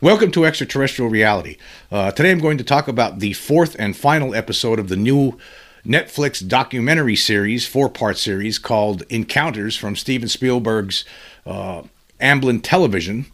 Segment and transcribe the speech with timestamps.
[0.00, 1.56] Welcome to Extraterrestrial Reality.
[1.90, 5.36] Uh, today I'm going to talk about the fourth and final episode of the new
[5.84, 11.04] Netflix documentary series, four part series called Encounters from Steven Spielberg's
[11.44, 11.82] uh,
[12.20, 13.26] Amblin Television.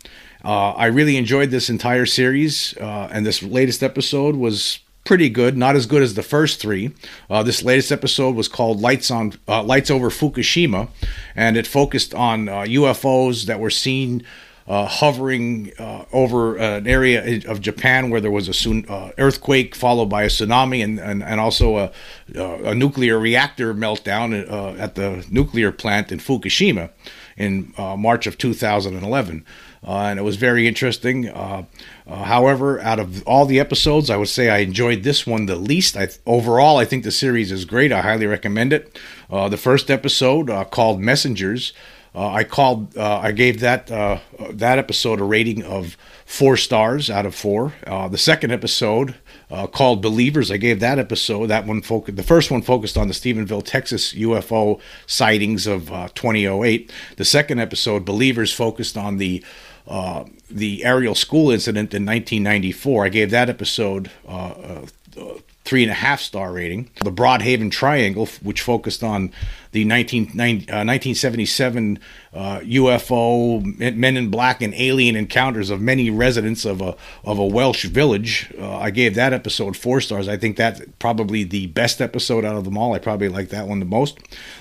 [0.42, 5.58] Uh, I really enjoyed this entire series, uh, and this latest episode was pretty good.
[5.58, 6.94] Not as good as the first three.
[7.28, 10.88] Uh, this latest episode was called "Lights on uh, Lights Over Fukushima,"
[11.36, 14.24] and it focused on UFOs uh, that were seen.
[14.66, 20.06] Uh, hovering uh, over an area of Japan where there was a uh, earthquake followed
[20.06, 21.92] by a tsunami and, and, and also a,
[22.34, 24.32] a nuclear reactor meltdown
[24.80, 26.88] at the nuclear plant in Fukushima
[27.36, 29.44] in March of 2011
[29.86, 31.28] uh, and it was very interesting.
[31.28, 31.64] Uh,
[32.06, 35.56] uh, however, out of all the episodes, I would say I enjoyed this one the
[35.56, 35.96] least.
[35.96, 37.92] I, overall, I think the series is great.
[37.92, 38.98] I highly recommend it.
[39.28, 41.72] Uh, the first episode uh, called Messengers.
[42.14, 42.96] Uh, I called.
[42.96, 47.72] I gave that that episode a rating of four stars out of four.
[47.86, 49.14] the second episode
[49.50, 50.50] uh, called Believers.
[50.50, 51.46] I gave that episode.
[51.46, 52.16] That one focused.
[52.16, 56.90] The first one focused on the Stephenville, Texas UFO sightings of uh, 2008.
[57.16, 59.44] The second episode, Believers, focused on the
[59.86, 63.04] uh, the Ariel School incident in 1994.
[63.04, 64.86] I gave that episode uh,
[65.16, 65.22] uh,
[65.64, 66.90] three and a half star rating.
[67.04, 69.30] The Broadhaven Triangle, which focused on
[69.74, 71.98] the 19, 1977
[72.32, 77.40] uh, UFO, uh, Men in Black, and alien encounters of many residents of a of
[77.40, 78.52] a Welsh village.
[78.56, 80.28] Uh, I gave that episode four stars.
[80.28, 82.94] I think that's probably the best episode out of them all.
[82.94, 84.18] I probably like that one the most.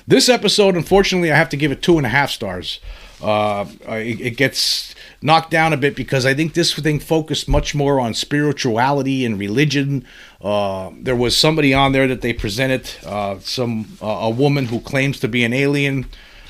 [0.08, 2.80] This episode, unfortunately, I have to give it two and a half stars.
[3.22, 7.74] Uh, it, it, gets knocked down a bit because I think this thing focused much
[7.74, 10.06] more on spirituality and religion.
[10.42, 14.82] Uh, there was somebody on there that they presented, uh, some uh, a woman who
[15.04, 16.06] claims to be an alien.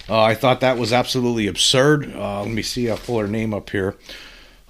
[0.08, 2.14] Uh, I thought that was absolutely absurd.
[2.16, 2.88] Uh, let me see.
[2.88, 3.96] I'll pull her name up here.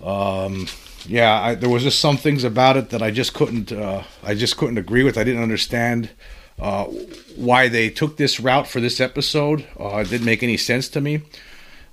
[0.01, 0.67] Um,
[1.05, 3.73] yeah, I, there was just some things about it that I just couldn't.
[3.73, 5.17] I just couldn't agree with.
[5.17, 6.11] I didn't understand.
[6.55, 9.67] why they took this route for this episode.
[9.77, 11.23] it didn't make any sense to me.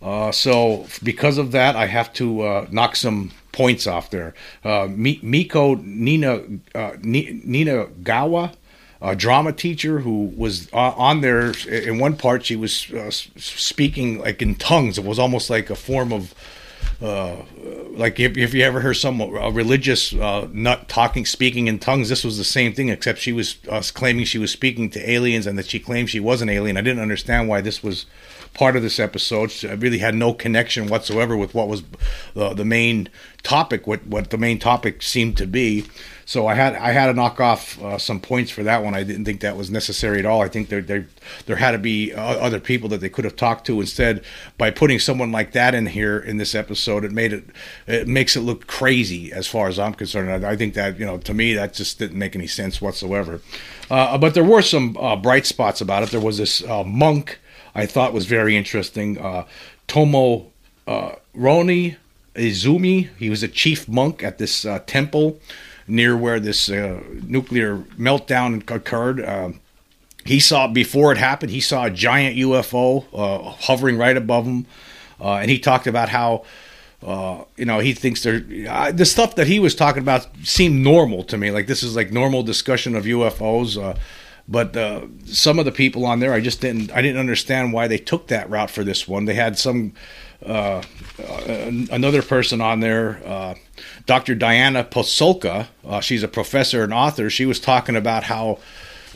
[0.02, 4.34] Uh, so because of that, I have to uh, knock some points off there.
[4.64, 6.42] Uh, Miko Nina
[6.74, 8.54] uh, Nina Gawa,
[9.02, 12.44] a drama teacher who was uh, on there in one part.
[12.44, 14.98] She was uh, speaking like in tongues.
[14.98, 16.34] It was almost like a form of.
[17.00, 19.20] like if, if you ever heard some
[19.54, 23.56] religious nut talking speaking in tongues this was the same thing except she was
[23.94, 26.82] claiming she was speaking to aliens and that she claimed she was an alien i
[26.82, 28.06] didn't understand why this was
[28.54, 29.52] part of this episode.
[29.64, 31.82] I really had no connection whatsoever with what was
[32.36, 33.08] uh, the main
[33.42, 35.86] topic, what what the main topic seemed to be.
[36.30, 38.94] So I had I had to knock off uh, some points for that one.
[38.94, 40.42] I didn't think that was necessary at all.
[40.42, 41.08] I think there there
[41.46, 44.22] there had to be uh, other people that they could have talked to instead.
[44.56, 47.46] By putting someone like that in here in this episode, it made it
[47.88, 50.46] it makes it look crazy as far as I'm concerned.
[50.46, 53.40] I, I think that you know to me that just didn't make any sense whatsoever.
[53.90, 56.10] Uh, but there were some uh, bright spots about it.
[56.10, 57.40] There was this uh, monk
[57.74, 59.18] I thought was very interesting.
[59.18, 59.46] Uh,
[59.88, 60.46] Tomo
[60.86, 61.96] Roni
[62.36, 65.40] Izumi, he was a chief monk at this temple
[65.90, 69.20] near where this uh, nuclear meltdown occurred.
[69.20, 69.50] Uh,
[70.24, 71.50] he saw before it happened.
[71.50, 74.66] He saw a giant UFO uh, hovering right above him,
[75.20, 76.44] uh, and he talked about how.
[77.02, 80.84] Uh, you know, he thinks they're uh, the stuff that he was talking about seemed
[80.84, 81.50] normal to me.
[81.50, 83.96] Like this is like normal discussion of UFOs.
[84.50, 86.90] But uh, some of the people on there, I just didn't.
[86.92, 89.24] I didn't understand why they took that route for this one.
[89.24, 89.92] They had some
[90.44, 90.82] uh,
[91.22, 93.56] uh, another person on there,
[94.10, 94.34] Dr.
[94.34, 97.30] Diana Pasulka, Uh, she's a professor and author.
[97.30, 98.58] She was talking about how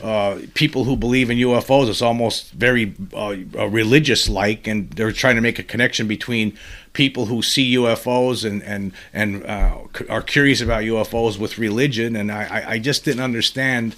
[0.01, 3.35] uh, people who believe in UFOs is almost very uh,
[3.67, 6.57] religious like, and they're trying to make a connection between
[6.93, 9.43] people who see UFOs and and and
[10.15, 12.15] are curious about UFOs with religion.
[12.15, 13.97] And I, I just didn't understand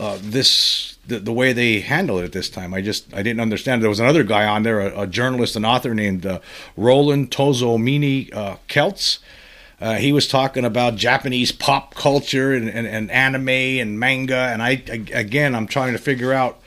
[0.00, 2.72] uh, this the, the, way they handled it at this time.
[2.72, 3.82] I just I didn't understand.
[3.82, 6.40] There was another guy on there, a, a journalist and author named uh,
[6.74, 9.18] Roland Tozomini uh, Kelts.
[9.80, 14.60] Uh, he was talking about Japanese pop culture and, and, and, anime and manga, and
[14.60, 16.60] I, I again I'm trying to figure out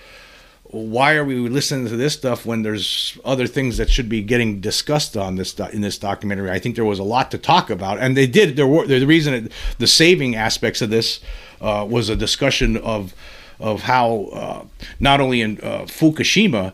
[0.63, 4.61] why are we listening to this stuff when there's other things that should be getting
[4.61, 6.49] discussed on this in this documentary?
[6.49, 8.55] I think there was a lot to talk about, and they did.
[8.55, 11.19] There were the reason it, the saving aspects of this
[11.59, 13.13] uh, was a discussion of
[13.59, 14.65] of how uh,
[15.01, 16.71] not only in uh, Fukushima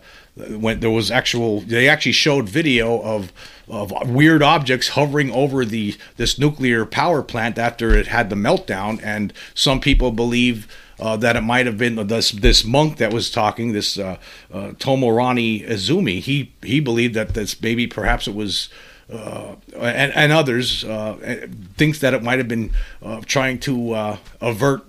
[0.50, 3.31] when there was actual they actually showed video of
[3.68, 9.00] of weird objects hovering over the this nuclear power plant after it had the meltdown
[9.04, 10.68] and some people believe
[11.00, 14.18] uh, that it might have been this this monk that was talking, this uh,
[14.51, 16.19] uh, Tomorani Izumi.
[16.19, 18.69] He he believed that this maybe perhaps it was
[19.12, 22.71] uh, and, and others uh, thinks that it might have been
[23.01, 24.83] uh, trying to uh, avert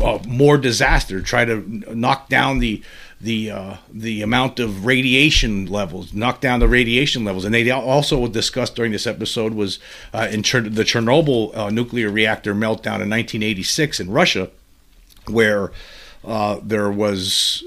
[0.00, 1.64] uh, more disaster, try to
[1.94, 2.82] knock down the
[3.20, 8.28] the uh, the amount of radiation levels, knock down the radiation levels, and they also
[8.28, 9.80] discussed during this episode was
[10.14, 14.50] in Cher- the Chernobyl nuclear reactor meltdown in 1986 in Russia,
[15.26, 15.72] where
[16.62, 17.64] there was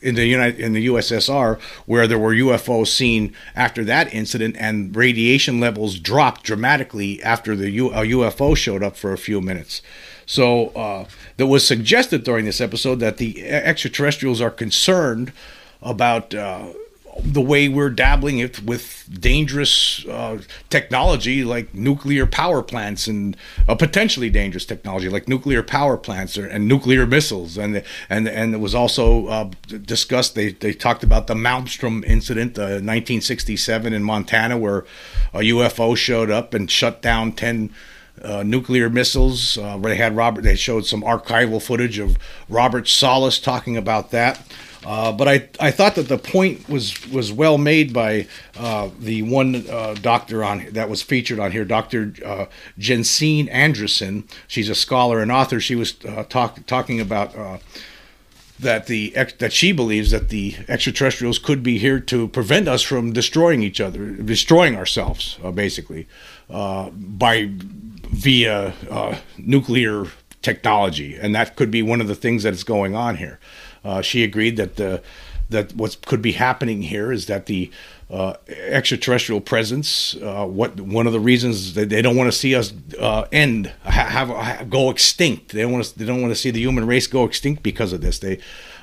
[0.00, 4.94] in the United in the USSR where there were UFOs seen after that incident and
[4.94, 9.82] radiation levels dropped dramatically after the UFO showed up for a few minutes.
[10.26, 11.06] So uh,
[11.38, 15.32] that was suggested during this episode that the extraterrestrials are concerned
[15.82, 16.72] about uh,
[17.24, 23.36] the way we're dabbling it with dangerous uh, technology like nuclear power plants and
[23.68, 27.56] uh, potentially dangerous technology like nuclear power plants or, and nuclear missiles.
[27.56, 32.58] And and and it was also uh, discussed they they talked about the Malmstrom incident
[32.58, 34.84] uh, 1967 in Montana where
[35.32, 37.72] a UFO showed up and shut down 10
[38.22, 39.58] uh, nuclear missiles.
[39.58, 40.42] Uh, they had Robert.
[40.42, 42.18] They showed some archival footage of
[42.48, 44.40] Robert Salas talking about that.
[44.84, 48.26] Uh, but I, I thought that the point was was well made by
[48.56, 52.14] uh, the one uh, doctor on that was featured on here, Dr.
[52.24, 52.46] Uh,
[52.78, 54.24] Jensine Andresen.
[54.46, 55.60] She's a scholar and author.
[55.60, 57.58] She was uh, talk, talking about uh,
[58.58, 63.12] that the that she believes that the extraterrestrials could be here to prevent us from
[63.12, 66.06] destroying each other, destroying ourselves, basically,
[66.50, 67.50] by
[68.12, 68.74] via
[69.38, 70.06] nuclear
[70.42, 73.38] technology, and that could be one of the things that is going on here.
[73.84, 75.02] Uh, she agreed that the
[75.48, 77.70] that what could be happening here is that the
[78.08, 80.14] uh, extraterrestrial presence.
[80.16, 83.72] Uh, what one of the reasons that they don't want to see us uh, end,
[83.90, 85.52] have, have, go extinct.
[85.52, 85.98] They don't want to.
[85.98, 88.18] They don't want to see the human race go extinct because of this.
[88.18, 88.38] They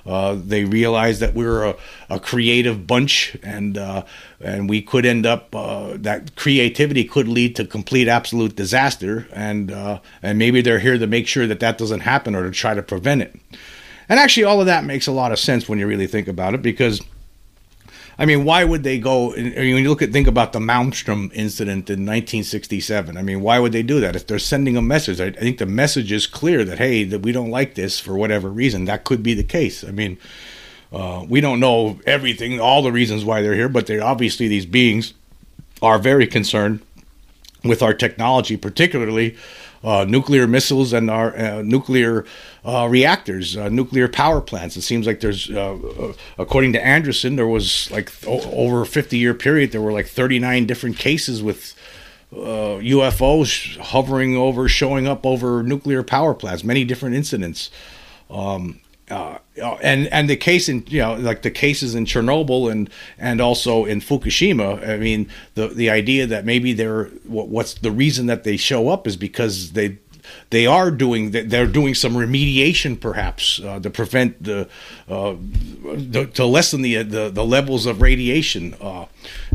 [0.06, 1.76] uh, they realize that we're a,
[2.10, 4.04] a creative bunch, and uh,
[4.40, 9.72] and we could end up uh, that creativity could lead to complete absolute disaster, and
[10.22, 12.82] and maybe they're here to make sure that that doesn't happen or to try to
[12.82, 13.36] prevent it.
[14.10, 16.54] And actually, all of that makes a lot of sense when you really think about
[16.54, 17.02] it, because
[18.20, 19.34] I mean, why would they go?
[19.34, 23.42] I mean, When you look at think about the Malmstrom incident in 1967, I mean,
[23.42, 24.16] why would they do that?
[24.16, 27.32] If they're sending a message, I, think the message is clear that hey, that we
[27.32, 28.86] don't like this for whatever reason.
[28.86, 29.84] That could be the case.
[29.84, 30.18] I mean,
[30.92, 34.66] uh, we don't know everything, all the reasons why they're here, but they obviously these
[34.66, 35.14] beings
[35.82, 36.82] are very concerned
[37.64, 39.36] with our technology, particularly
[39.84, 42.26] uh, nuclear missiles and our uh, nuclear
[42.68, 44.76] uh, reactors, uh, nuclear power plants.
[44.76, 48.86] It seems like there's, uh, uh, according to Anderson, there was like o- over a
[48.86, 51.74] 50 year period, there were like 39 different cases with
[52.34, 57.72] UFOs hovering over, showing up over nuclear power plants, many different incidents.
[58.30, 59.38] Um, uh,
[59.82, 63.86] and and the case in you know like the cases in Chernobyl and and also
[63.86, 64.86] in Fukushima.
[64.86, 68.90] I mean the the idea that maybe they're what, what's the reason that they show
[68.90, 70.00] up is because they
[70.50, 74.68] they are doing they're doing some remediation perhaps uh, to prevent the,
[75.10, 78.76] uh, the, to lessen the, the, the levels of radiation.
[78.82, 79.06] Uh,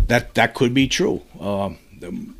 [0.06, 1.22] that that could be true.
[1.40, 1.78] Um,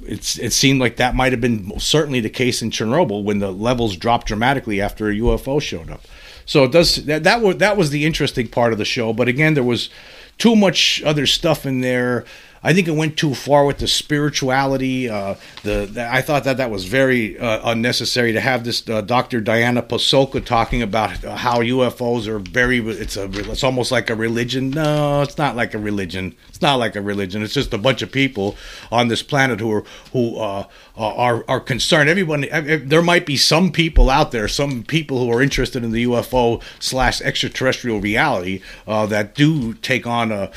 [0.03, 3.53] it's it seemed like that might have been certainly the case in Chernobyl when the
[3.53, 6.03] levels dropped dramatically after a UFO showed up.
[6.45, 9.13] So it does that that was that was the interesting part of the show.
[9.13, 9.91] But again, there was
[10.39, 12.25] too much other stuff in there
[12.65, 15.09] I think it went too far with the spirituality.
[15.09, 19.01] Uh, the, the, I thought that that was very uh, unnecessary to have this uh,
[19.01, 19.41] Dr.
[19.41, 22.79] Diana Pasulka talking about how UFOs are very.
[22.79, 23.25] It's a.
[23.51, 24.71] It's almost like a religion.
[24.71, 26.37] No, it's not like a religion.
[26.49, 27.43] It's not like a religion.
[27.43, 28.57] It's just a bunch of people
[28.91, 30.67] on this planet who are who uh,
[30.97, 32.09] are are concerned.
[32.09, 32.47] Everyone.
[32.85, 36.63] There might be some people out there, some people who are interested in the UFO
[36.81, 40.51] slash extraterrestrial reality uh, that do take on a,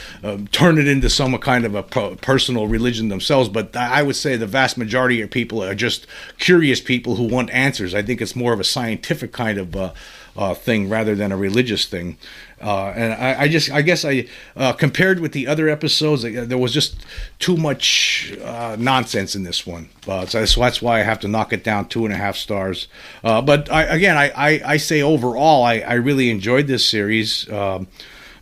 [0.51, 1.83] turn it into some kind of a
[2.17, 6.81] personal religion themselves, but I would say the vast majority of people are just curious
[6.81, 7.95] people who want answers.
[7.95, 9.93] I think it's more of a scientific kind of uh,
[10.35, 12.17] uh, thing rather than a religious thing.
[12.61, 16.57] Uh, and I, I, just, I guess I, uh, compared with the other episodes, there
[16.57, 17.05] was just
[17.37, 19.89] too much uh, nonsense in this one.
[20.07, 22.37] Uh, so, so, that's why I have to knock it down two and a half
[22.37, 22.87] stars.
[23.21, 27.49] but I, again, I, I, I, say overall, I, I really enjoyed this series.
[27.51, 27.87] Um,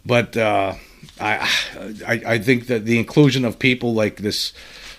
[0.05, 0.77] but I,
[1.20, 4.53] I, I think that the inclusion of people like this,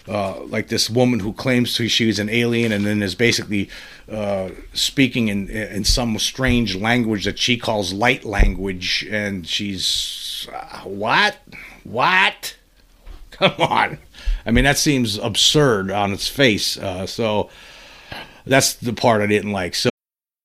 [0.09, 3.71] uh, like this woman who claims to she's an alien and then is basically
[4.11, 10.81] uh, speaking in in some strange language that she calls light language, and she's uh,
[10.81, 11.39] what,
[11.85, 12.57] what?
[13.31, 13.99] Come on,
[14.45, 16.77] I mean that seems absurd on its face.
[16.77, 17.49] Uh, so
[18.47, 19.75] that's the part I didn't like.
[19.75, 19.91] So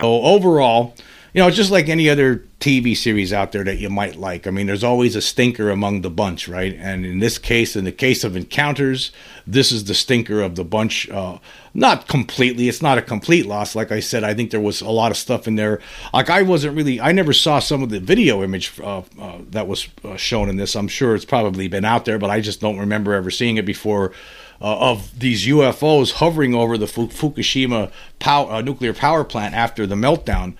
[0.00, 0.94] So overall,
[1.34, 4.46] you know, just like any other TV series out there that you might like.
[4.46, 6.72] I mean, there's always a stinker among the bunch, right?
[6.78, 9.10] And in this case, in the case of Encounters,
[9.44, 11.10] this is the stinker of the bunch.
[11.10, 11.38] Uh,
[11.74, 12.68] not completely.
[12.68, 13.74] It's not a complete loss.
[13.74, 15.80] Like I said, I think there was a lot of stuff in there.
[16.14, 17.00] Like I wasn't really.
[17.00, 20.58] I never saw some of the video image uh, uh, that was uh, shown in
[20.58, 20.76] this.
[20.76, 23.66] I'm sure it's probably been out there, but I just don't remember ever seeing it
[23.66, 24.12] before
[24.60, 29.94] uh, of these UFOs hovering over the Fukushima power, uh, nuclear power plant after the
[29.94, 30.54] meltdown,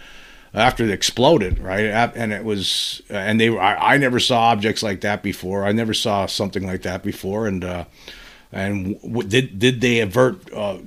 [0.54, 1.84] after it exploded, right?
[1.84, 5.64] And it was, and they, I, I never saw objects like that before.
[5.64, 7.84] I never saw something like that before, and uh,
[8.52, 10.52] and w- did did they avert?
[10.52, 10.78] Uh,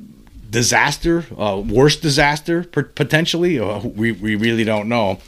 [0.51, 3.57] disaster, uh, worst disaster potentially.
[3.57, 5.19] Uh, we we really don't know.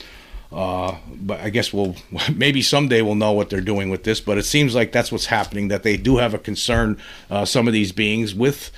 [0.54, 1.96] Uh, but I guess we'll
[2.36, 4.22] maybe someday we'll know what they're doing with this.
[4.22, 5.70] But it seems like that's what's happening.
[5.70, 6.98] That they do have a concern.
[7.30, 8.72] Uh, some of these beings with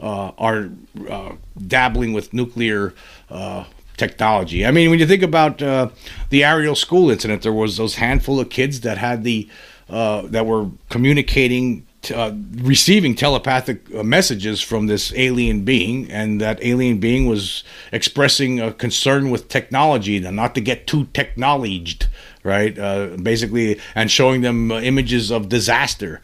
[0.00, 0.70] uh, are
[1.08, 1.32] uh,
[1.66, 2.94] dabbling with nuclear
[3.30, 3.64] uh,
[3.96, 4.64] technology.
[4.64, 5.90] I mean, when you think about uh,
[6.30, 9.48] the Ariel school incident, there was those handful of kids that had the
[9.88, 16.98] that were communicating uh, receiving telepathic uh, messages from this alien being, and that alien
[16.98, 22.06] being was expressing a concern with technology, not to get too technologed,
[22.42, 22.78] right?
[22.78, 26.20] Uh, basically, and showing them uh, images of disaster.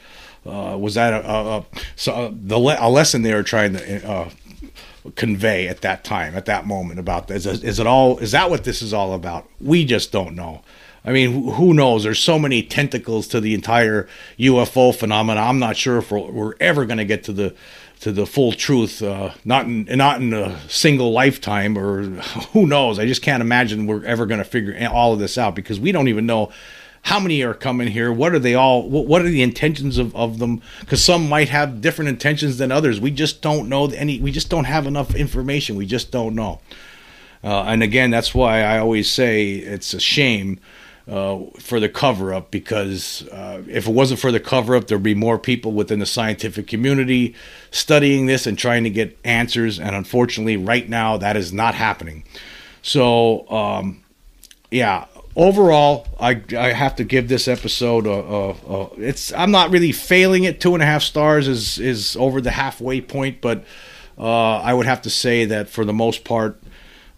[0.46, 1.64] Uh, was that a, a, a
[1.96, 4.30] so le- a lesson they were trying to
[5.14, 7.46] convey at that time, at that moment about this?
[7.46, 8.18] Is, is it all?
[8.18, 9.48] Is that what this is all about?
[9.60, 10.62] We just don't know.
[11.04, 12.04] I mean, who knows?
[12.04, 14.08] There's so many tentacles to the entire
[14.38, 15.46] UFO phenomenon.
[15.46, 17.54] I'm not sure if we're, we're ever going to get to the
[18.00, 19.02] to the full truth.
[19.02, 22.02] Uh, not in not in a single lifetime, or
[22.52, 22.98] who knows?
[22.98, 25.92] I just can't imagine we're ever going to figure all of this out because we
[25.92, 26.50] don't even know
[27.04, 28.10] how many are coming here.
[28.10, 28.88] What are they all?
[28.88, 30.62] What are the intentions of, of them?
[30.80, 32.98] Because some might have different intentions than others.
[32.98, 34.20] We just don't know any.
[34.20, 35.76] We just don't have enough information.
[35.76, 36.60] We just don't know.
[37.44, 40.58] Uh, and again, that's why I always say it's a shame
[41.06, 45.02] uh, for the cover up because uh, if it wasn't for the cover up, there'd
[45.02, 47.34] be more people within the scientific community
[47.70, 49.78] studying this and trying to get answers.
[49.78, 52.24] And unfortunately, right now, that is not happening.
[52.80, 54.02] So, um,
[54.70, 55.04] yeah,
[55.36, 59.92] overall, I, I have to give this episode a, a, a, it's I'm not really
[59.92, 60.60] failing it.
[60.60, 63.64] Two and a half stars is is over the halfway point, but
[64.18, 66.60] uh, I would have to say that for the most part,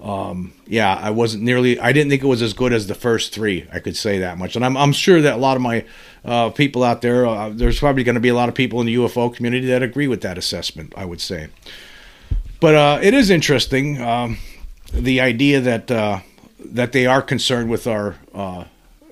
[0.00, 1.78] um, yeah, I wasn't nearly.
[1.78, 3.66] I didn't think it was as good as the first three.
[3.72, 5.84] I could say that much, and I'm I'm sure that a lot of my
[6.24, 8.86] uh, people out there, uh, there's probably going to be a lot of people in
[8.86, 10.92] the UFO community that agree with that assessment.
[10.96, 11.48] I would say,
[12.60, 14.38] but uh, it is interesting um,
[14.92, 16.20] the idea that uh,
[16.58, 18.64] that they are concerned with our uh,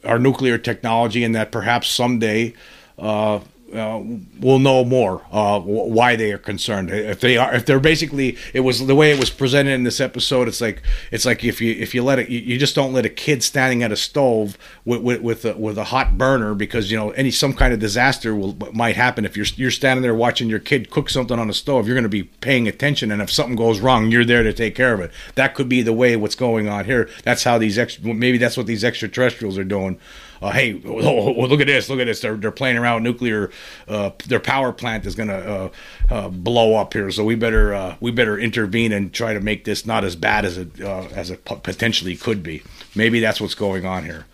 [0.05, 2.55] our nuclear technology, and that perhaps someday
[2.99, 3.41] uh,
[3.73, 4.03] uh,
[4.41, 6.91] will know more uh, why they are concerned.
[6.91, 10.01] If they are, if they're basically, it was the way it was presented in this
[10.01, 10.49] episode.
[10.49, 13.05] It's like it's like if you if you let it, you, you just don't let
[13.05, 16.91] a kid standing at a stove with with with a, with a, hot burner because
[16.91, 20.15] you know any some kind of disaster will might happen if you're you're standing there
[20.15, 21.87] watching your kid cook something on a stove.
[21.87, 24.75] You're going to be paying attention, and if something goes wrong, you're there to take
[24.75, 25.11] care of it.
[25.35, 27.09] That could be the way what's going on here.
[27.25, 29.99] That's how these ex- maybe that's what these extraterrestrials are doing
[30.43, 32.21] uh, hey, oh, oh, oh, look at this, look at this.
[32.21, 33.51] They're, they're playing around nuclear.
[33.89, 35.69] Uh, their power plant is going to uh,
[36.11, 39.65] uh, blow up here, so we better uh, we better intervene and try to make
[39.65, 42.63] this not as bad as it uh, as it potentially could be.
[42.95, 44.27] Maybe that's what's going on here.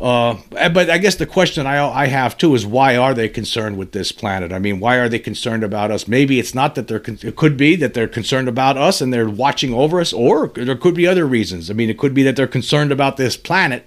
[0.00, 3.76] Uh, but I guess the question I, I have too is why are they concerned
[3.76, 4.52] with this planet?
[4.52, 6.08] I mean, why are they concerned about us?
[6.08, 6.98] Maybe it's not that they're.
[6.98, 10.48] Con- it could be that they're concerned about us and they're watching over us, or
[10.48, 11.70] there could be other reasons.
[11.70, 13.86] I mean, it could be that they're concerned about this planet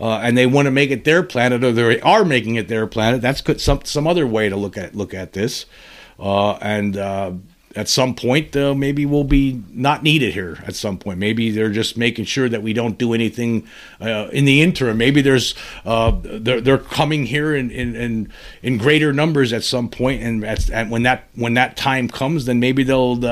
[0.00, 2.86] uh, and they want to make it their planet, or they are making it their
[2.86, 3.20] planet.
[3.20, 5.66] That's some some other way to look at look at this,
[6.18, 7.32] uh, and uh,
[7.76, 10.58] at some point uh, maybe we'll be not needed here.
[10.66, 13.68] At some point, maybe they're just making sure that we don't do anything
[14.00, 14.96] uh, in the interim.
[14.96, 15.54] Maybe there's
[15.84, 20.44] uh, they're, they're coming here in, in, in in greater numbers at some point, and
[20.44, 23.22] at, at when that when that time comes, then maybe they'll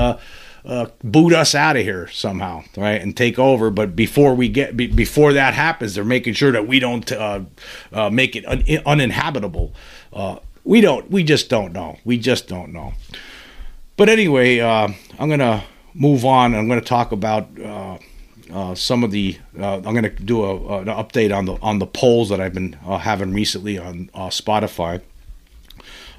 [0.65, 3.69] uh, boot us out of here somehow, right, and take over.
[3.69, 7.41] But before we get be, before that happens, they're making sure that we don't uh,
[7.91, 9.73] uh, make it un- uninhabitable.
[10.11, 11.09] Uh, we don't.
[11.09, 11.97] We just don't know.
[12.03, 12.93] We just don't know.
[13.97, 15.63] But anyway, uh, I'm gonna
[15.93, 16.55] move on.
[16.55, 17.97] I'm gonna talk about uh,
[18.51, 19.37] uh, some of the.
[19.57, 22.53] Uh, I'm going to do a, an update on the on the polls that I've
[22.53, 25.01] been uh, having recently on uh, Spotify.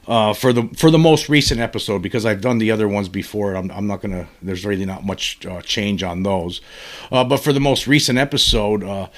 [0.09, 3.55] Uh, for the for the most recent episode, because I've done the other ones before,
[3.55, 4.29] I'm, I'm not gonna.
[4.43, 6.61] There's really not much uh, change on those.
[7.13, 9.09] Uh, but for the most recent episode, uh,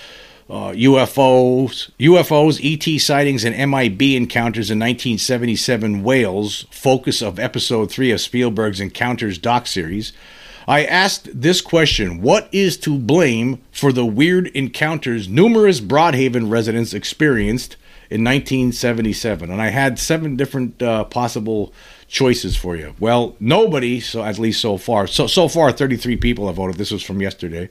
[0.72, 8.20] UFOs, UFOs, ET sightings, and MIB encounters in 1977 Wales, focus of episode three of
[8.20, 10.12] Spielberg's Encounters doc series.
[10.68, 16.94] I asked this question What is to blame for the weird encounters numerous Broadhaven residents
[16.94, 17.76] experienced
[18.12, 19.50] in 1977?
[19.50, 21.72] And I had seven different uh, possible
[22.08, 22.94] choices for you.
[23.00, 26.76] Well, nobody, so at least so far, so so far 33 people have voted.
[26.76, 27.70] This was from yesterday.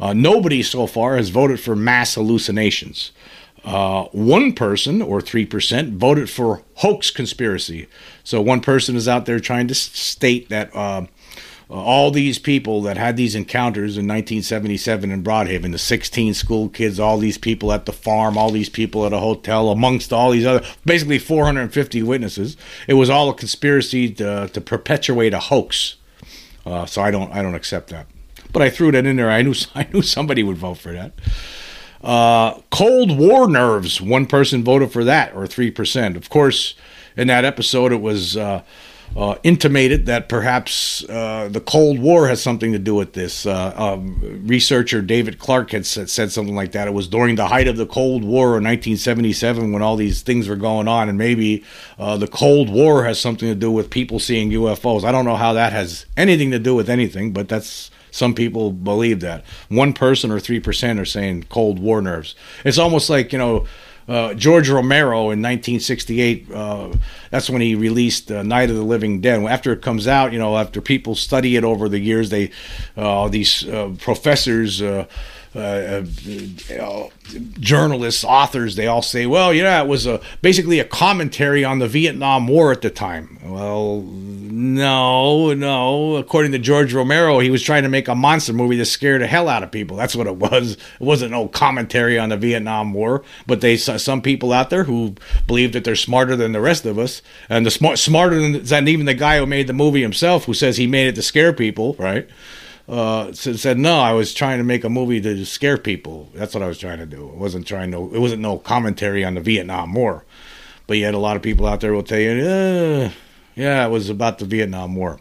[0.00, 3.12] Uh, nobody so far has voted for mass hallucinations.
[3.64, 7.88] Uh, one person, or 3%, voted for hoax conspiracy.
[8.22, 11.06] So one person is out there trying to state that uh,
[11.68, 17.00] all these people that had these encounters in 1977 in Broadhaven, the 16 school kids,
[17.00, 20.46] all these people at the farm, all these people at a hotel, amongst all these
[20.46, 22.56] other, basically 450 witnesses.
[22.86, 25.96] It was all a conspiracy to, to perpetuate a hoax.
[26.64, 28.06] Uh, so I don't, I don't accept that.
[28.52, 29.30] But I threw that in there.
[29.30, 31.12] I knew, I knew somebody would vote for that.
[32.02, 34.00] Uh, Cold War nerves.
[34.00, 36.16] One person voted for that, or three percent.
[36.16, 36.74] Of course,
[37.16, 38.36] in that episode, it was.
[38.36, 38.62] Uh,
[39.14, 43.46] uh, intimated that perhaps uh, the Cold War has something to do with this.
[43.46, 46.88] Uh, um, researcher David Clarke had said, said, something like that.
[46.88, 50.48] It was during the height of the Cold War in 1977 when all these things
[50.48, 51.64] were going on, and maybe
[51.98, 55.04] uh, the Cold War has something to do with people seeing UFOs.
[55.04, 58.72] I don't know how that has anything to do with anything, but that's some people
[58.72, 59.44] believe that.
[59.68, 62.34] One person or three percent are saying Cold War nerves.
[62.64, 63.66] It's almost like you know
[64.08, 66.50] uh, George Romero in 1968.
[66.50, 66.92] Uh,
[67.30, 69.42] that's when he released uh, Night of the Living Dead.
[69.44, 72.50] After it comes out, you know, after people study it over the years, they
[72.96, 74.82] uh, these uh, professors.
[77.58, 81.88] Journalists, authors, they all say, well, yeah, it was a, basically a commentary on the
[81.88, 83.38] Vietnam War at the time.
[83.42, 84.02] Well,
[84.56, 86.16] no, no.
[86.16, 89.26] According to George Romero, he was trying to make a monster movie to scare the
[89.26, 89.96] hell out of people.
[89.96, 90.72] That's what it was.
[90.72, 93.22] It wasn't no commentary on the Vietnam War.
[93.46, 95.14] But they some people out there who
[95.46, 98.88] believe that they're smarter than the rest of us, and the smart smarter than, than
[98.88, 101.52] even the guy who made the movie himself, who says he made it to scare
[101.52, 102.28] people, right?
[102.88, 103.98] uh, said no.
[103.98, 106.30] I was trying to make a movie to scare people.
[106.34, 107.28] That's what I was trying to do.
[107.28, 108.14] It wasn't trying to.
[108.14, 110.24] It wasn't no commentary on the Vietnam War.
[110.86, 113.10] But yet, a lot of people out there will tell you, uh,
[113.56, 115.20] yeah, it was about the Vietnam War.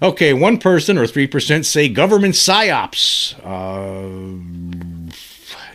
[0.00, 3.34] Okay, one person or three percent say government psyops.
[3.44, 5.12] Uh,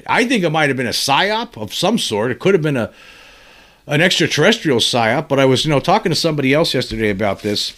[0.08, 2.32] I think it might have been a psyop of some sort.
[2.32, 2.92] It could have been a
[3.88, 5.28] an extraterrestrial psyop.
[5.28, 7.74] But I was, you know, talking to somebody else yesterday about this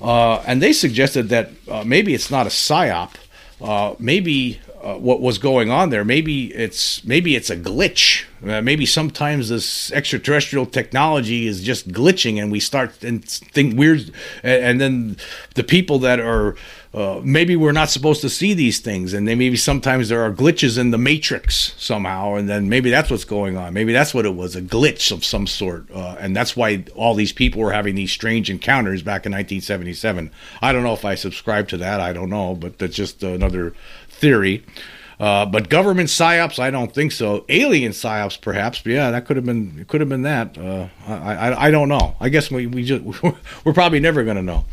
[0.00, 3.12] uh, and they suggested that uh, maybe it's not a psyop.
[3.60, 6.04] Uh, maybe uh, what was going on there.
[6.04, 8.24] Maybe it's maybe it's a glitch.
[8.46, 14.12] Uh, maybe sometimes this extraterrestrial technology is just glitching, and we start and think weird.
[14.44, 15.16] And, and then
[15.54, 16.54] the people that are
[16.96, 20.32] uh, maybe we're not supposed to see these things, and then maybe sometimes there are
[20.32, 23.74] glitches in the matrix somehow, and then maybe that's what's going on.
[23.74, 27.32] Maybe that's what it was—a glitch of some sort, uh, and that's why all these
[27.32, 30.30] people were having these strange encounters back in 1977.
[30.62, 32.00] I don't know if I subscribe to that.
[32.00, 33.74] I don't know, but that's just another
[34.16, 34.64] theory.
[35.18, 37.46] Uh, but government psyops, I don't think so.
[37.48, 38.80] Alien psyops, perhaps.
[38.80, 39.84] But yeah, that could have been.
[39.86, 40.58] Could have been that.
[40.58, 42.16] Uh, I, I, I don't know.
[42.20, 43.02] I guess we we just
[43.64, 44.66] we're probably never going to know.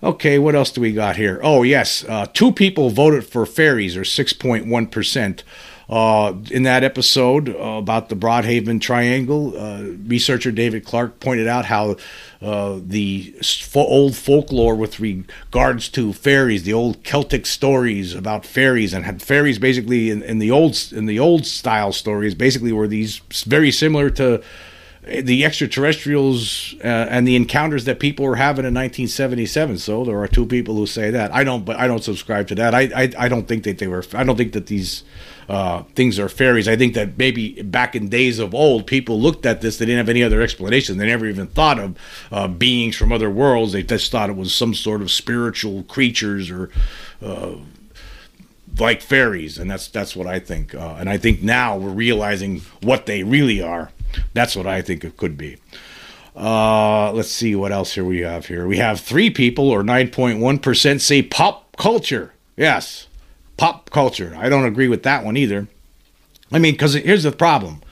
[0.00, 1.40] Okay, what else do we got here?
[1.42, 2.04] Oh, yes.
[2.04, 5.42] Uh, two people voted for fairies, or 6.1%.
[5.88, 11.64] Uh, in that episode uh, about the Broadhaven Triangle, uh, researcher David Clarke pointed out
[11.64, 11.96] how
[12.42, 18.92] uh, the fo- old folklore with regards to fairies, the old Celtic stories about fairies,
[18.92, 22.86] and had fairies basically in, in the old in the old style stories, basically were
[22.86, 24.42] these very similar to
[25.08, 29.78] the extraterrestrials uh, and the encounters that people were having in 1977.
[29.78, 31.32] So there are two people who say that.
[31.32, 32.74] I don't, but I don't subscribe to that.
[32.74, 34.04] I, I, I don't think that they were.
[34.12, 35.04] I don't think that these
[35.48, 36.68] uh, things are fairies.
[36.68, 39.78] I think that maybe back in days of old, people looked at this.
[39.78, 40.98] They didn't have any other explanation.
[40.98, 41.96] They never even thought of
[42.30, 43.72] uh, beings from other worlds.
[43.72, 46.70] They just thought it was some sort of spiritual creatures or
[47.22, 47.54] uh,
[48.78, 50.74] like fairies, and that's that's what I think.
[50.74, 53.90] Uh, and I think now we're realizing what they really are.
[54.34, 55.56] That's what I think it could be.
[56.36, 58.66] Uh, let's see what else here we have here.
[58.66, 62.32] We have three people, or 9.1%, say pop culture.
[62.56, 63.07] Yes,
[63.58, 64.34] pop culture.
[64.38, 65.68] I don't agree with that one either.
[66.50, 67.82] I mean, because here's the problem.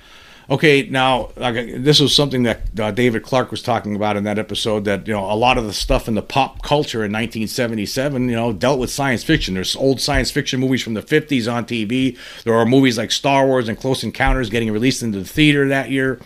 [0.49, 4.39] Okay, now like, this was something that uh, David Clarke was talking about in that
[4.39, 4.85] episode.
[4.85, 8.37] That you know, a lot of the stuff in the pop culture in 1977, you
[8.37, 9.55] know, dealt with science fiction.
[9.55, 12.17] There's old science fiction movies from the 50s on TV.
[12.45, 15.91] There are movies like Star Wars and Close Encounters getting released into the theater that
[15.91, 16.21] year.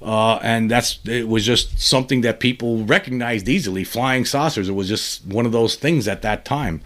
[0.00, 3.84] Uh, and that's it was just something that people recognized easily.
[3.84, 4.70] Flying saucers.
[4.70, 6.80] It was just one of those things at that time.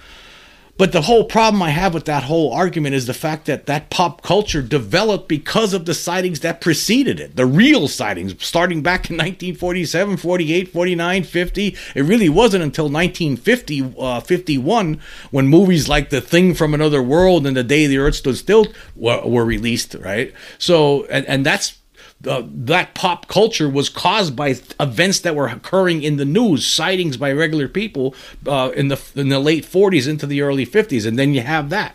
[0.78, 3.90] But the whole problem I have with that whole argument is the fact that that
[3.90, 7.34] pop culture developed because of the sightings that preceded it.
[7.34, 11.76] The real sightings, starting back in 1947, 48, 49, 50.
[11.96, 15.00] It really wasn't until 1950, uh, 51
[15.32, 18.66] when movies like The Thing from Another World and The Day the Earth Stood Still
[18.94, 20.32] were, were released, right?
[20.58, 21.77] So, and, and that's
[22.26, 27.16] uh, that pop culture was caused by events that were occurring in the news, sightings
[27.16, 28.14] by regular people
[28.46, 31.70] uh, in the in the late 40s into the early 50s, and then you have
[31.70, 31.94] that,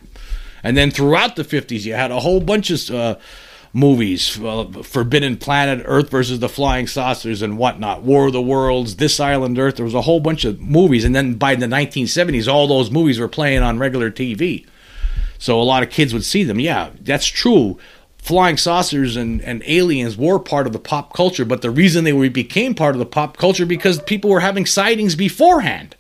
[0.64, 3.18] and then throughout the 50s you had a whole bunch of uh,
[3.74, 8.96] movies, uh, Forbidden Planet, Earth versus the Flying Saucers, and whatnot, War of the Worlds,
[8.96, 9.76] This Island Earth.
[9.76, 13.20] There was a whole bunch of movies, and then by the 1970s, all those movies
[13.20, 14.66] were playing on regular TV.
[15.38, 16.62] So a lot of kids would see them.
[16.62, 17.78] Yeah, that's true
[18.24, 22.30] flying saucers and, and aliens were part of the pop culture, but the reason they
[22.30, 25.98] became part of the pop culture because people were having sightings beforehand.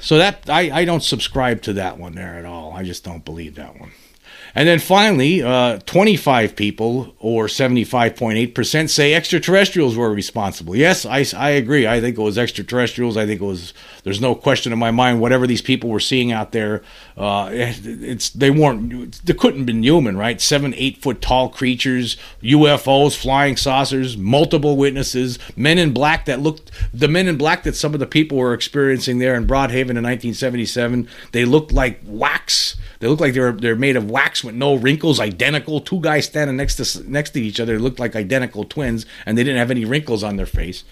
[0.00, 2.72] So that I, I don't subscribe to that one there at all.
[2.72, 3.92] I just don't believe that one.
[4.56, 10.74] And then finally, uh, 25 people, or 75.8%, say extraterrestrials were responsible.
[10.74, 11.86] Yes, I, I agree.
[11.86, 13.16] I think it was extraterrestrials.
[13.16, 13.72] I think it was,
[14.04, 16.82] there's no question in my mind, whatever these people were seeing out there,
[17.16, 20.40] uh, it's they weren't, they couldn't have been human, right?
[20.40, 26.70] Seven, eight foot tall creatures, UFOs, flying saucers, multiple witnesses, men in black that looked,
[26.92, 30.04] the men in black that some of the people were experiencing there in Broadhaven in
[30.04, 32.76] 1977, they looked like wax.
[33.00, 35.80] They looked like they were they're made of wax with no wrinkles, identical.
[35.80, 39.44] Two guys standing next to next to each other looked like identical twins, and they
[39.44, 40.84] didn't have any wrinkles on their face.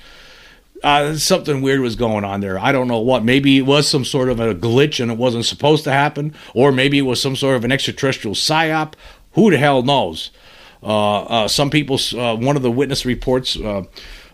[0.83, 2.59] Uh, something weird was going on there.
[2.59, 3.25] I don't know what.
[3.25, 6.73] Maybe it was some sort of a glitch and it wasn't supposed to happen, or
[6.73, 8.95] maybe it was some sort of an extraterrestrial psyop.
[9.33, 10.31] Who the hell knows?
[10.83, 13.85] Uh, uh, some people, uh, one of the witness reports uh,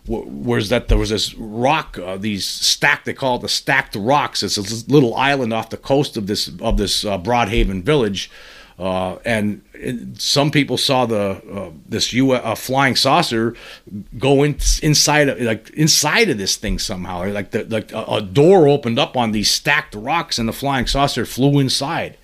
[0.06, 4.42] was that there was this rock, uh, these stacked, they call it the stacked rocks.
[4.42, 8.30] It's this little island off the coast of this of this Broadhaven village,
[8.78, 13.54] uh, and it, some people saw the uh, this U uh, flying saucer
[14.18, 18.22] go in, inside of like inside of this thing somehow, like the like a, a
[18.22, 22.16] door opened up on these stacked rocks, and the flying saucer flew inside.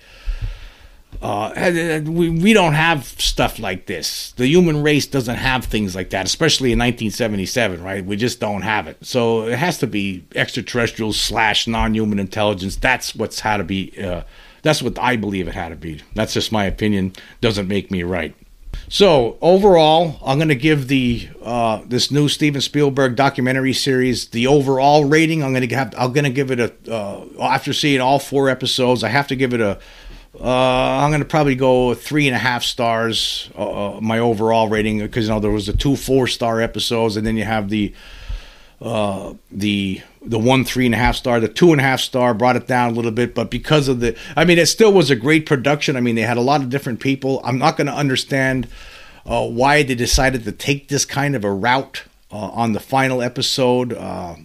[1.21, 4.31] Uh, we, we don't have stuff like this.
[4.33, 8.05] The human race doesn't have things like that, especially in 1977, right?
[8.05, 8.97] We just don't have it.
[9.01, 12.75] So it has to be extraterrestrials slash non-human intelligence.
[12.75, 13.93] That's what's had to be.
[14.01, 14.23] Uh,
[14.65, 16.01] that's what I believe it had to be.
[16.15, 17.13] That's just my opinion.
[17.39, 18.35] Doesn't make me right.
[18.89, 24.47] So overall, I'm going to give the uh, this new Steven Spielberg documentary series the
[24.47, 25.43] overall rating.
[25.43, 28.49] I'm going to have I'm going to give it a uh, after seeing all four
[28.49, 29.03] episodes.
[29.03, 29.79] I have to give it a
[30.39, 34.67] uh, I'm going to probably go three and a half stars, uh, uh my overall
[34.67, 37.69] rating, because you know there was the two four star episodes, and then you have
[37.69, 37.93] the
[38.81, 42.33] uh, the the one three and a half star, the two and a half star
[42.33, 45.09] brought it down a little bit, but because of the, I mean, it still was
[45.09, 45.95] a great production.
[45.95, 47.41] I mean, they had a lot of different people.
[47.43, 48.67] I'm not going to understand
[49.25, 53.21] uh, why they decided to take this kind of a route uh, on the final
[53.21, 53.93] episode.
[53.93, 54.35] Uh,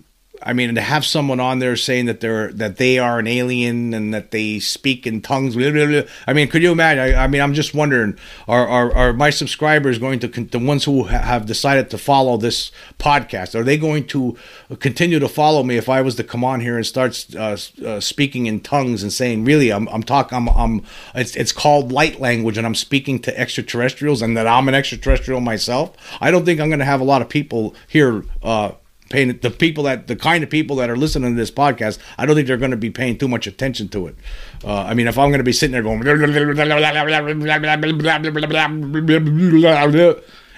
[0.42, 3.92] I mean, to have someone on there saying that they're that they are an alien
[3.92, 5.54] and that they speak in tongues.
[5.54, 6.02] Blah, blah, blah.
[6.26, 7.14] I mean, could you imagine?
[7.14, 10.84] I, I, mean, I'm just wondering: are, are are my subscribers going to the ones
[10.84, 13.54] who have decided to follow this podcast?
[13.54, 14.36] Are they going to
[14.78, 18.00] continue to follow me if I was to come on here and start uh, uh,
[18.00, 20.82] speaking in tongues and saying, "Really, I'm I'm talking, I'm, I'm
[21.14, 25.40] it's it's called light language, and I'm speaking to extraterrestrials, and that I'm an extraterrestrial
[25.40, 28.24] myself." I don't think I'm going to have a lot of people here.
[28.42, 28.72] Uh,
[29.10, 31.98] paying the people that the kind of people that are listening to this podcast.
[32.16, 34.16] I don't think they're going to be paying too much attention to it.
[34.64, 36.00] Uh, I mean, if I'm going to be sitting there going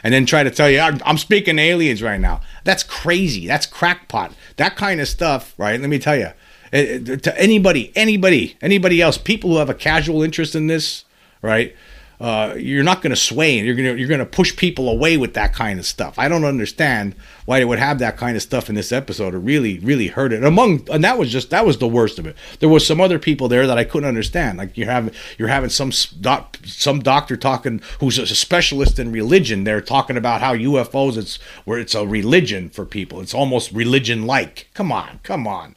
[0.04, 3.46] and then try to tell you I'm speaking aliens right now, that's crazy.
[3.46, 4.32] That's crackpot.
[4.56, 5.80] That kind of stuff, right?
[5.80, 6.28] Let me tell you.
[6.72, 11.04] To anybody, anybody, anybody else, people who have a casual interest in this,
[11.42, 11.76] right?
[12.22, 14.88] Uh, you're not going to sway and you're going to you're going to push people
[14.88, 16.20] away with that kind of stuff.
[16.20, 19.34] I don't understand why they would have that kind of stuff in this episode.
[19.34, 20.44] It really really hurt it.
[20.44, 22.36] Among and that was just that was the worst of it.
[22.60, 24.56] There was some other people there that I couldn't understand.
[24.56, 29.64] Like you're having you're having some doc, some doctor talking who's a specialist in religion.
[29.64, 33.20] They're talking about how UFOs it's where it's a religion for people.
[33.20, 34.68] It's almost religion like.
[34.74, 35.74] Come on, come on.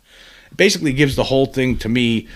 [0.51, 2.27] It basically gives the whole thing to me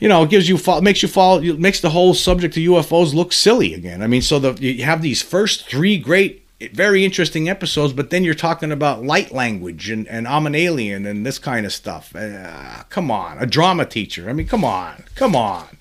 [0.00, 3.32] you know, it gives you makes you fall makes the whole subject of UFOs look
[3.32, 4.02] silly again.
[4.02, 8.24] I mean, so the you have these first three great very interesting episodes, but then
[8.24, 12.14] you're talking about light language and, and I'm an alien and this kind of stuff.
[12.14, 14.28] Uh, come on, a drama teacher.
[14.28, 15.76] I mean, come on, come on,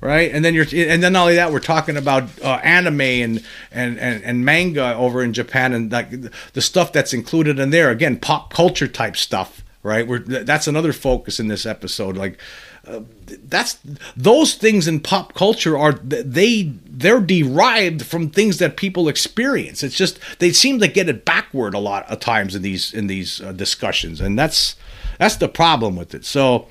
[0.00, 0.30] right?
[0.32, 3.98] And then you're and then not only that, we're talking about uh, anime and, and
[3.98, 6.10] and and manga over in Japan and like
[6.52, 7.90] the stuff that's included in there.
[7.90, 10.06] Again, pop culture type stuff, right?
[10.06, 12.38] We're that's another focus in this episode, like
[12.86, 13.78] that's
[14.16, 19.82] those things in pop culture are they they're derived from things that people experience.
[19.82, 23.06] It's just they seem to get it backward a lot of times in these in
[23.06, 24.76] these uh, discussions and that's
[25.18, 26.24] that's the problem with it.
[26.24, 26.68] So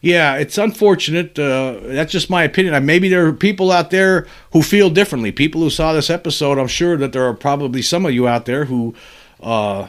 [0.00, 2.84] yeah it's unfortunate uh, that's just my opinion.
[2.86, 5.32] Maybe there are people out there who feel differently.
[5.32, 8.46] People who saw this episode i'm sure that there are probably some of you out
[8.46, 8.94] there who
[9.40, 9.88] uh,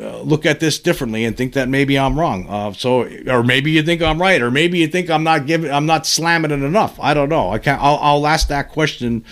[0.00, 2.48] uh, look at this differently and think that maybe I'm wrong.
[2.48, 5.70] Uh, so, or maybe you think I'm right, or maybe you think I'm not giving,
[5.70, 6.98] I'm not slamming it enough.
[7.00, 7.50] I don't know.
[7.50, 7.82] I can't.
[7.82, 9.24] I'll, I'll ask that question.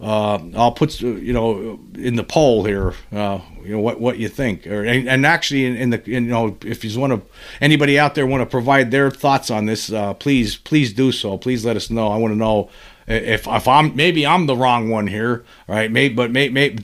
[0.00, 2.94] Uh, I'll put you know in the poll here.
[3.12, 6.24] Uh, you know what what you think, or and, and actually in, in the in,
[6.24, 7.22] you know if you want to
[7.60, 11.36] anybody out there want to provide their thoughts on this, uh, please please do so.
[11.36, 12.08] Please let us know.
[12.08, 12.70] I want to know
[13.08, 15.90] if if I'm maybe I'm the wrong one here, right?
[15.90, 16.32] Maybe, but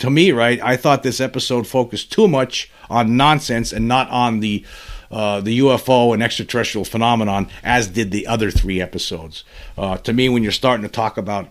[0.00, 0.60] to me, right?
[0.62, 4.64] I thought this episode focused too much on nonsense and not on the
[5.10, 9.44] uh, the UFO and extraterrestrial phenomenon, as did the other three episodes.
[9.76, 11.48] Uh, to me, when you're starting to talk about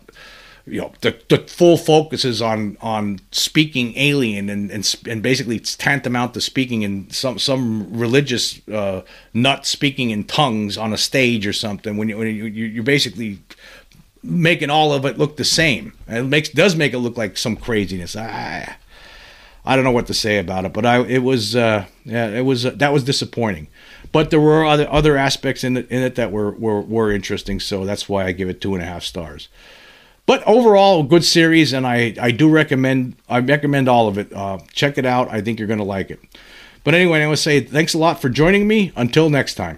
[0.65, 5.57] you know the, the full focus is on on speaking alien and and, and basically
[5.57, 9.01] it's tantamount to speaking in some some religious uh,
[9.33, 13.39] nut speaking in tongues on a stage or something when you when you you're basically
[14.23, 15.93] making all of it look the same.
[16.07, 18.15] It makes does make it look like some craziness.
[18.15, 18.75] I
[19.65, 22.45] I don't know what to say about it, but I it was uh, yeah it
[22.45, 23.67] was uh, that was disappointing.
[24.12, 27.59] But there were other other aspects in it in it that were were were interesting,
[27.59, 29.49] so that's why I give it two and a half stars.
[30.25, 34.31] But overall, good series, and I I do recommend I recommend all of it.
[34.33, 35.29] Uh, check it out.
[35.29, 36.19] I think you're going to like it.
[36.83, 38.91] But anyway, I want to say thanks a lot for joining me.
[38.95, 39.77] Until next time.